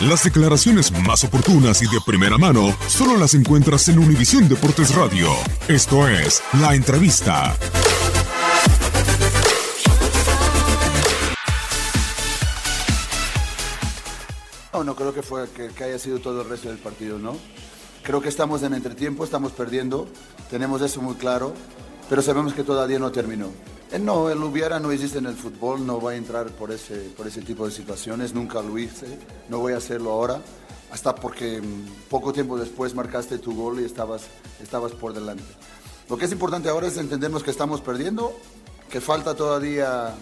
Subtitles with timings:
[0.00, 5.28] Las declaraciones más oportunas y de primera mano solo las encuentras en Univisión Deportes Radio.
[5.68, 7.54] Esto es La Entrevista.
[14.72, 17.36] No, creo que, fue, que haya sido todo el resto del partido, ¿no?
[18.02, 20.08] Creo que estamos en entretiempo, estamos perdiendo,
[20.50, 21.52] tenemos eso muy claro,
[22.08, 23.52] pero sabemos que todavía no terminó.
[23.92, 27.10] Eh, No, el hubiera no existe en el fútbol, no voy a entrar por ese,
[27.16, 29.18] por ese tipo de situaciones, nunca lo hice,
[29.48, 30.40] no voy a hacerlo ahora,
[30.92, 34.22] hasta porque mm, poco tiempo después marcaste tu gol y estabas,
[34.62, 35.44] estabas por delante.
[36.08, 38.32] Lo que es importante ahora es entendernos que estamos perdiendo,
[38.90, 40.14] que falta todavía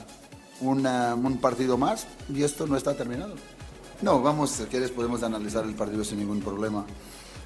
[0.60, 3.34] un partido más y esto no está terminado.
[4.02, 6.84] No, vamos, si quieres podemos analizar el partido sin ningún problema.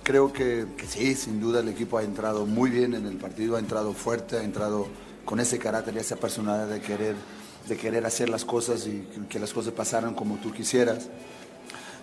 [0.03, 3.57] Creo que, que sí, sin duda el equipo ha entrado muy bien en el partido,
[3.57, 4.89] ha entrado fuerte, ha entrado
[5.25, 7.15] con ese carácter y esa personalidad de querer,
[7.69, 11.09] de querer hacer las cosas y que- las cosas pasaran como tú quisieras.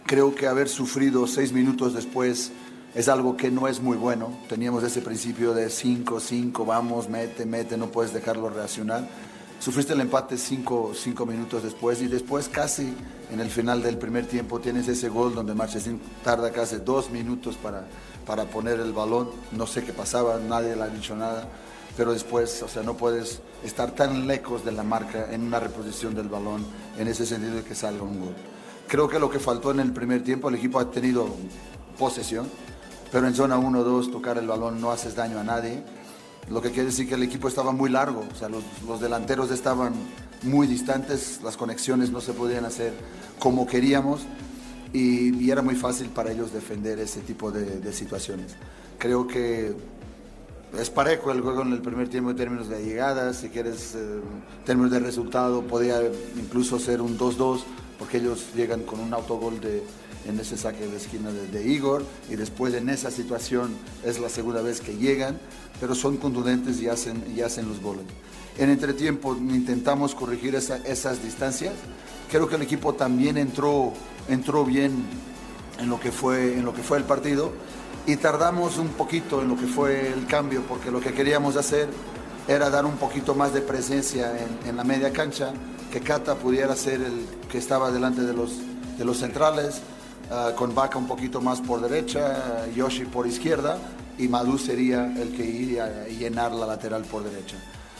[0.05, 2.51] Creo que haber sufrido seis minutos después
[2.95, 4.35] es algo que no es muy bueno.
[4.47, 9.07] Teníamos ese principio de cinco, cinco, vamos, mete, mete, no puedes dejarlo reaccionar.
[9.59, 12.93] Sufriste el empate cinco, cinco minutos después y después casi
[13.29, 17.57] en el final del primer tiempo tienes ese gol donde Marchesín tarda casi dos minutos
[17.57, 17.85] para,
[18.25, 19.29] para poner el balón.
[19.51, 21.45] No sé qué pasaba, nadie le ha dicho nada,
[21.99, 26.15] pero después, o sea, no puedes estar tan lejos de la marca en una reposición
[26.15, 26.65] del balón
[26.97, 28.35] en ese sentido de que salga un gol.
[28.87, 31.27] Creo que lo que faltó en el primer tiempo, el equipo ha tenido
[31.97, 32.47] posesión,
[33.11, 35.83] pero en zona 1-2 tocar el balón no haces daño a nadie.
[36.49, 39.51] Lo que quiere decir que el equipo estaba muy largo, o sea, los, los delanteros
[39.51, 39.91] estaban
[40.43, 42.93] muy distantes, las conexiones no se podían hacer
[43.39, 44.21] como queríamos
[44.93, 48.55] y, y era muy fácil para ellos defender ese tipo de, de situaciones.
[48.97, 49.75] Creo que
[50.77, 53.97] es parejo el juego en el primer tiempo en términos de llegadas, si quieres, eh,
[54.59, 56.01] en términos de resultado, podía
[56.37, 57.61] incluso ser un 2-2,
[57.97, 59.83] porque ellos llegan con un autogol de,
[60.27, 63.71] en ese saque de esquina de, de Igor, y después en esa situación
[64.05, 65.39] es la segunda vez que llegan,
[65.79, 68.03] pero son contundentes y hacen, y hacen los goles.
[68.57, 71.73] En entretiempo intentamos corregir esa- esas distancias.
[72.29, 73.93] Creo que el equipo también entró,
[74.27, 74.91] entró bien
[75.79, 77.51] en lo, que fue, en lo que fue el partido
[78.09, 81.87] y tardamos un poquito en lo que fue el cambio porque lo que queríamos hacer
[82.47, 84.33] era dar un poquito más de presencia
[84.65, 85.53] en, la media cancha,
[85.91, 88.53] que Cata pudiera ser el que estaba delante de los,
[88.97, 89.81] de los centrales,
[90.31, 93.77] ah, con Vaca un poquito más por derecha, Yoshi por izquierda
[94.17, 97.57] y Madu sería el que iría a llenar la lateral por derecha.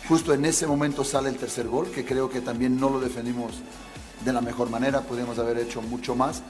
[0.08, 3.52] Justo en ese momento sale el tercer gol, que creo que también no lo defendimos
[4.26, 6.42] de la mejor manera, podríamos haber hecho mucho más.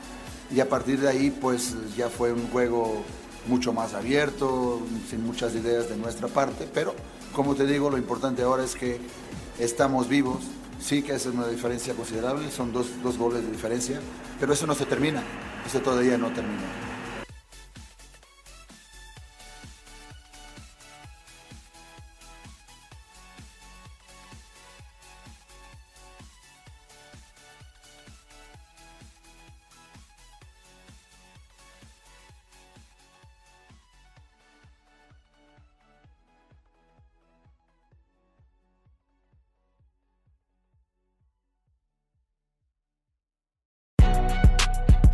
[0.49, 3.03] y a partir de ahí pues ya fue un juego
[3.47, 6.93] mucho más abierto, sin muchas ideas de nuestra parte, pero
[7.33, 8.99] como te digo, lo importante ahora es que
[9.59, 10.43] estamos vivos,
[10.79, 13.99] sí que es una diferencia considerable, son dos, dos goles de diferencia,
[14.39, 15.23] pero eso no se termina,
[15.65, 16.88] eso todavía no termina.